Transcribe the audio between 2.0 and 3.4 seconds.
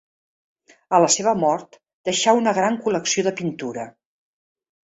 deixà una gran col·lecció de